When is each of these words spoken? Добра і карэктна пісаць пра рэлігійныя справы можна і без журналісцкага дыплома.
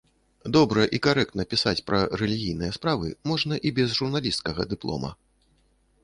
Добра 0.55 0.83
і 0.97 0.99
карэктна 1.07 1.43
пісаць 1.51 1.81
пра 1.89 1.99
рэлігійныя 2.21 2.71
справы 2.77 3.11
можна 3.33 3.59
і 3.71 3.73
без 3.81 3.93
журналісцкага 3.99 4.61
дыплома. 4.73 5.11